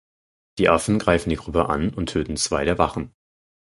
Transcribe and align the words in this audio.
Die 0.57 0.67
Affen 0.67 0.97
greifen 0.97 1.29
die 1.29 1.35
Gruppe 1.35 1.69
an 1.69 1.93
und 1.93 2.09
töten 2.09 2.35
zwei 2.35 2.65
der 2.65 2.79
Wachen. 2.79 3.13